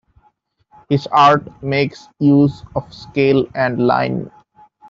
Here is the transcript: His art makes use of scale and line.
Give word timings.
His 0.89 1.05
art 1.11 1.61
makes 1.61 2.09
use 2.17 2.63
of 2.75 2.91
scale 2.91 3.45
and 3.53 3.85
line. 3.85 4.31